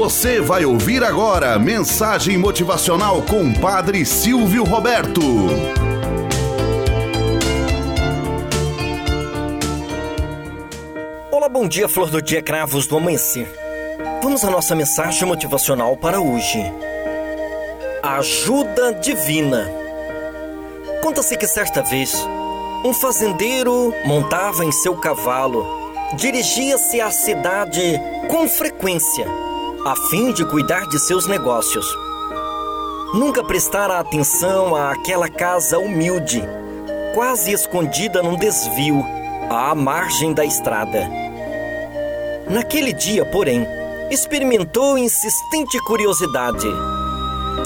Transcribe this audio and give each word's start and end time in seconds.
Você 0.00 0.40
vai 0.40 0.64
ouvir 0.64 1.04
agora 1.04 1.58
mensagem 1.58 2.38
motivacional 2.38 3.20
com 3.20 3.52
Padre 3.52 4.06
Silvio 4.06 4.64
Roberto. 4.64 5.20
Olá, 11.30 11.50
bom 11.50 11.68
dia, 11.68 11.86
flor 11.86 12.08
do 12.08 12.22
dia, 12.22 12.40
cravos 12.40 12.86
do 12.86 12.96
amanhecer. 12.96 13.46
Vamos 14.22 14.42
à 14.42 14.48
nossa 14.48 14.74
mensagem 14.74 15.28
motivacional 15.28 15.94
para 15.98 16.18
hoje. 16.18 16.60
Ajuda 18.02 18.94
divina. 18.94 19.70
Conta-se 21.02 21.36
que 21.36 21.46
certa 21.46 21.82
vez, 21.82 22.14
um 22.86 22.94
fazendeiro 22.94 23.92
montava 24.06 24.64
em 24.64 24.72
seu 24.72 24.96
cavalo, 24.96 25.66
dirigia-se 26.16 27.02
à 27.02 27.10
cidade 27.10 28.00
com 28.30 28.48
frequência 28.48 29.49
a 29.84 29.96
fim 29.96 30.32
de 30.32 30.44
cuidar 30.44 30.86
de 30.86 30.98
seus 30.98 31.26
negócios. 31.26 31.86
Nunca 33.14 33.42
prestara 33.42 33.98
atenção 33.98 34.76
àquela 34.76 35.28
casa 35.28 35.78
humilde, 35.78 36.42
quase 37.14 37.50
escondida 37.50 38.22
num 38.22 38.36
desvio, 38.36 39.02
à 39.48 39.74
margem 39.74 40.34
da 40.34 40.44
estrada. 40.44 41.08
Naquele 42.48 42.92
dia, 42.92 43.24
porém, 43.24 43.66
experimentou 44.10 44.98
insistente 44.98 45.78
curiosidade. 45.84 46.68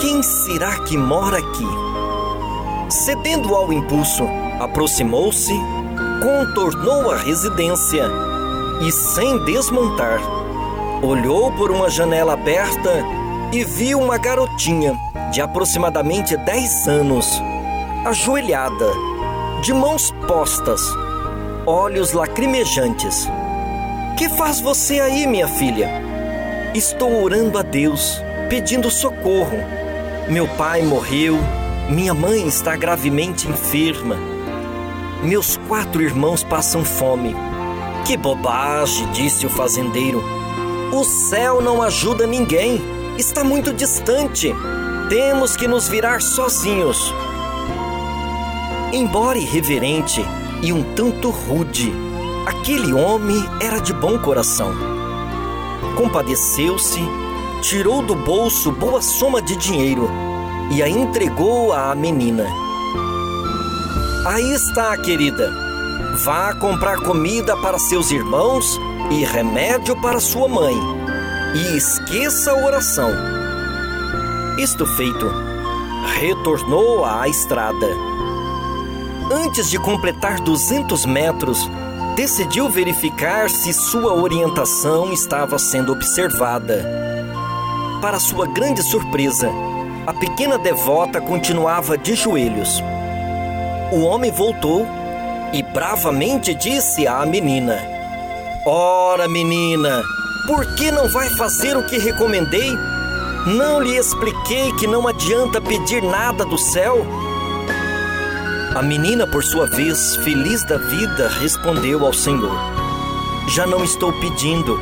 Quem 0.01 0.23
será 0.23 0.79
que 0.85 0.97
mora 0.97 1.39
aqui? 1.39 1.67
Cedendo 2.89 3.55
ao 3.55 3.73
impulso, 3.73 4.23
aproximou-se, 4.61 5.53
contornou 6.23 7.11
a 7.11 7.17
residência 7.17 8.09
e, 8.83 8.93
sem 8.93 9.45
desmontar, 9.45 10.44
olhou 11.03 11.53
por 11.53 11.71
uma 11.71 11.91
janela 11.91 12.35
aberta 12.35 13.05
e 13.53 13.65
viu 13.65 14.01
uma 14.01 14.19
garotinha 14.19 14.99
de 15.33 15.41
aproximadamente 15.41 16.37
10 16.37 16.89
anos, 16.89 17.43
ajoelhada, 18.05 18.91
de 19.63 19.73
mãos 19.73 20.13
postas, 20.27 20.81
olhos 21.67 22.13
lacrimejantes. 22.13 23.29
Que 24.17 24.29
faz 24.29 24.61
você 24.61 25.01
aí, 25.01 25.27
minha 25.27 25.49
filha? 25.49 25.91
Estou 26.75 27.23
orando 27.23 27.59
a 27.59 27.63
Deus, 27.63 28.23
pedindo 28.49 28.91
socorro. 28.91 29.59
Meu 30.29 30.47
pai 30.49 30.83
morreu, 30.83 31.39
minha 31.89 32.15
mãe 32.15 32.47
está 32.47 32.77
gravemente 32.77 33.49
enferma. 33.49 34.17
Meus 35.23 35.57
quatro 35.69 36.03
irmãos 36.03 36.43
passam 36.45 36.85
fome. 36.85 37.35
Que 38.05 38.17
bobagem, 38.17 39.11
disse 39.13 39.47
o 39.47 39.51
fazendeiro. 39.51 40.44
O 40.95 41.03
céu 41.03 41.61
não 41.61 41.83
ajuda 41.83 42.25
ninguém, 42.25 42.81
está 43.19 43.43
muito 43.43 43.73
distante. 43.73 44.55
Temos 45.09 45.57
que 45.57 45.67
nos 45.67 45.89
virar 45.89 46.23
sozinhos. 46.23 47.13
Embora 48.93 49.37
irreverente 49.37 50.25
e 50.63 50.73
um 50.73 50.95
tanto 50.95 51.31
rude, 51.31 51.93
aquele 52.47 52.93
homem 52.93 53.45
era 53.61 53.81
de 53.81 53.93
bom 53.93 54.17
coração. 54.21 54.73
Compadeceu-se, 55.97 57.01
tirou 57.61 58.01
do 58.01 58.15
bolso 58.15 58.71
boa 58.71 59.03
soma 59.03 59.43
de 59.43 59.57
dinheiro 59.57 60.09
e 60.71 60.81
a 60.81 60.89
entregou 60.89 61.73
à 61.73 61.93
menina. 61.97 62.47
Aí 64.25 64.55
está, 64.55 64.97
querida. 64.97 65.74
Vá 66.23 66.55
comprar 66.55 67.01
comida 67.01 67.57
para 67.57 67.77
seus 67.77 68.13
irmãos 68.13 68.79
e 69.11 69.25
remédio 69.25 70.01
para 70.01 70.21
sua 70.21 70.47
mãe, 70.47 70.75
e 71.57 71.77
esqueça 71.77 72.53
a 72.53 72.65
oração. 72.65 73.11
Isto 74.57 74.87
feito, 74.87 75.29
retornou 76.21 77.05
à 77.05 77.29
estrada. 77.29 77.89
Antes 79.29 79.69
de 79.69 79.77
completar 79.77 80.39
200 80.39 81.05
metros, 81.05 81.69
decidiu 82.15 82.69
verificar 82.69 83.51
se 83.51 83.73
sua 83.73 84.15
orientação 84.15 85.13
estava 85.13 85.59
sendo 85.59 85.91
observada. 85.91 86.89
Para 88.01 88.21
sua 88.21 88.47
grande 88.47 88.85
surpresa, 88.85 89.51
a 90.07 90.13
pequena 90.13 90.59
devota 90.59 91.21
continuava 91.21 91.99
de 91.99 92.15
joelhos. 92.15 92.81
O 93.91 94.03
homem 94.03 94.31
voltou 94.31 94.87
e 95.55 95.63
bravamente 95.63 96.53
disse 96.53 97.07
à 97.07 97.25
menina: 97.25 97.79
Ora, 98.67 99.29
menina, 99.29 100.03
por 100.49 100.67
que 100.75 100.91
não 100.91 101.09
vai 101.09 101.31
fazer 101.31 101.77
o 101.77 101.87
que 101.87 101.97
recomendei? 101.97 102.77
Não 103.47 103.81
lhe 103.81 103.97
expliquei 103.97 104.73
que 104.73 104.87
não 104.89 105.07
adianta 105.07 105.61
pedir 105.61 106.03
nada 106.03 106.45
do 106.45 106.59
céu? 106.59 107.07
A 108.75 108.83
menina, 108.83 109.29
por 109.29 109.45
sua 109.45 109.67
vez, 109.69 110.17
feliz 110.17 110.65
da 110.65 110.77
vida, 110.77 111.29
respondeu 111.29 112.05
ao 112.05 112.13
Senhor: 112.13 112.59
Já 113.55 113.65
não 113.65 113.85
estou 113.85 114.13
pedindo, 114.15 114.81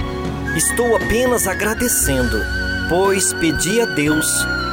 estou 0.57 0.97
apenas 0.97 1.47
agradecendo, 1.47 2.41
pois 2.89 3.35
pedi 3.35 3.79
a 3.83 3.85
Deus 3.85 4.27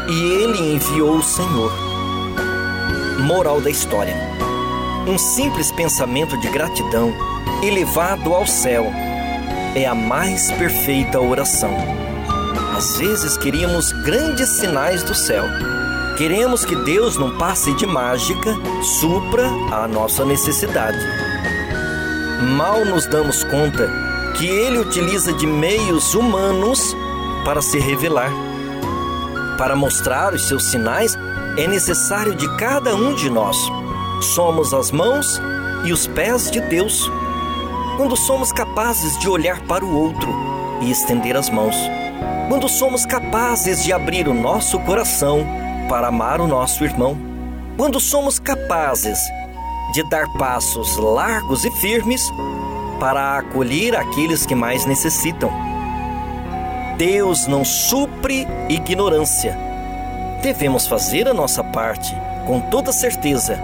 e 0.08 0.44
ele 0.44 0.76
enviou 0.76 1.18
o 1.18 1.24
Senhor. 1.24 1.74
Moral 3.20 3.60
da 3.60 3.70
história: 3.70 4.29
Um 5.08 5.18
simples 5.18 5.72
pensamento 5.72 6.38
de 6.38 6.50
gratidão 6.50 7.14
elevado 7.64 8.34
ao 8.34 8.46
céu 8.46 8.86
é 9.76 9.86
a 9.86 9.96
mais 9.96 10.52
perfeita 10.52 11.20
oração. 11.20 11.74
Às 12.76 12.98
vezes 12.98 13.38
queríamos 13.38 13.92
grandes 13.92 14.50
sinais 14.50 15.04
do 15.04 15.14
céu. 15.14 15.44
Queremos 16.18 16.66
que 16.66 16.76
Deus, 16.76 17.18
num 17.18 17.38
passe 17.38 17.74
de 17.74 17.86
mágica, 17.86 18.54
supra 19.00 19.48
a 19.72 19.88
nossa 19.88 20.26
necessidade. 20.26 21.00
Mal 22.58 22.86
nos 22.86 23.06
damos 23.06 23.44
conta 23.44 23.90
que 24.38 24.48
Ele 24.48 24.80
utiliza 24.80 25.34
de 25.34 25.46
meios 25.46 26.14
humanos 26.14 26.96
para 27.44 27.62
se 27.62 27.80
revelar. 27.80 28.32
Para 29.58 29.76
mostrar 29.76 30.34
os 30.34 30.48
seus 30.48 30.66
sinais, 30.66 31.18
é 31.58 31.68
necessário 31.68 32.34
de 32.36 32.48
cada 32.56 32.96
um 32.96 33.14
de 33.14 33.30
nós. 33.30 33.58
Somos 34.22 34.74
as 34.74 34.92
mãos 34.92 35.42
e 35.86 35.94
os 35.94 36.06
pés 36.08 36.52
de 36.52 36.60
Deus 36.60 37.10
quando 37.96 38.16
somos 38.16 38.52
capazes 38.52 39.18
de 39.20 39.30
olhar 39.30 39.62
para 39.62 39.84
o 39.84 39.96
outro 39.96 40.34
e 40.82 40.92
estender 40.92 41.36
as 41.36 41.50
mãos. 41.50 41.76
Quando 42.48 42.68
somos 42.68 43.06
capazes 43.06 43.84
de 43.84 43.94
abrir 43.94 44.28
o 44.28 44.34
nosso 44.34 44.80
coração 44.80 45.46
para 45.88 46.08
amar 46.08 46.40
o 46.42 46.48
nosso 46.48 46.84
irmão. 46.84 47.18
Quando 47.78 48.00
somos 48.00 48.40
capazes 48.40 49.20
de 49.94 50.08
dar 50.10 50.28
passos 50.38 50.98
largos 50.98 51.64
e 51.66 51.72
firmes 51.72 52.22
para 53.00 53.38
acolher 53.38 53.96
aqueles 53.96 54.46
que 54.46 54.54
mais 54.54 54.86
necessitam. 54.86 55.52
Deus 56.98 57.48
não 57.48 57.64
supre 57.64 58.46
ignorância. 58.68 59.58
Devemos 60.42 60.88
fazer 60.88 61.28
a 61.28 61.34
nossa 61.34 61.64
parte 61.64 62.16
com 62.46 62.60
toda 62.60 62.92
certeza, 62.92 63.60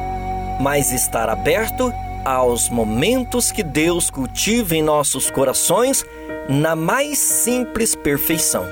mas 0.59 0.91
estar 0.91 1.29
aberto 1.29 1.93
aos 2.23 2.69
momentos 2.69 3.51
que 3.51 3.61
Deus 3.61 4.09
cultiva 4.09 4.75
em 4.75 4.81
nossos 4.81 5.29
corações 5.29 6.03
na 6.49 6.75
mais 6.75 7.19
simples 7.19 7.95
perfeição. 7.95 8.65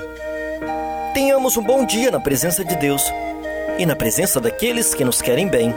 Tenhamos 1.14 1.56
um 1.56 1.62
bom 1.62 1.86
dia 1.86 2.10
na 2.10 2.18
presença 2.18 2.64
de 2.64 2.74
Deus 2.76 3.02
e 3.78 3.86
na 3.86 3.94
presença 3.94 4.40
daqueles 4.40 4.94
que 4.94 5.04
nos 5.04 5.22
querem 5.22 5.48
bem. 5.48 5.72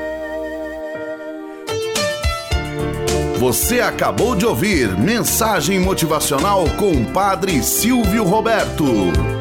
Você 3.37 3.79
acabou 3.79 4.35
de 4.35 4.45
ouvir 4.47 4.97
Mensagem 4.97 5.79
Motivacional 5.79 6.65
com 6.77 6.91
o 6.91 7.05
Padre 7.05 7.61
Silvio 7.61 8.23
Roberto. 8.23 9.36